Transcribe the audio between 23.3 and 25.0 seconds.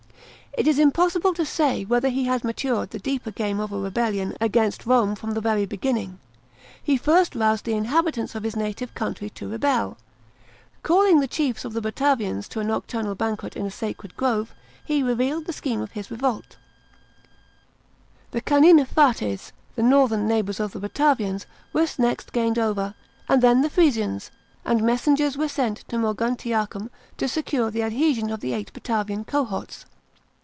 then the Frisians; and